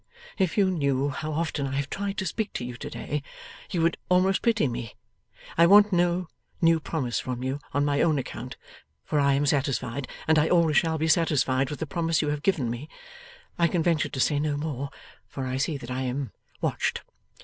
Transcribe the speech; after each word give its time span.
If 0.39 0.57
you 0.57 0.71
knew 0.71 1.09
how 1.09 1.31
often 1.33 1.67
I 1.67 1.75
have 1.75 1.87
tried 1.87 2.17
to 2.17 2.25
speak 2.25 2.53
to 2.53 2.65
you 2.65 2.75
to 2.75 2.89
day, 2.89 3.21
you 3.69 3.83
would 3.83 3.97
almost 4.09 4.41
pity 4.41 4.67
me. 4.67 4.95
I 5.59 5.67
want 5.67 5.93
no 5.93 6.27
new 6.59 6.79
promise 6.79 7.19
from 7.19 7.43
you 7.43 7.59
on 7.71 7.85
my 7.85 8.01
own 8.01 8.17
account, 8.17 8.57
for 9.05 9.19
I 9.19 9.33
am 9.33 9.45
satisfied, 9.45 10.07
and 10.27 10.39
I 10.39 10.49
always 10.49 10.77
shall 10.77 10.97
be 10.97 11.07
satisfied, 11.07 11.69
with 11.69 11.77
the 11.77 11.85
promise 11.85 12.19
you 12.19 12.29
have 12.29 12.41
given 12.41 12.67
me. 12.71 12.89
I 13.59 13.67
can 13.67 13.83
venture 13.83 14.09
to 14.09 14.19
say 14.19 14.39
no 14.39 14.57
more, 14.57 14.89
for 15.27 15.45
I 15.45 15.57
see 15.57 15.77
that 15.77 15.91
I 15.91 16.01
am 16.01 16.31
watched. 16.61 17.03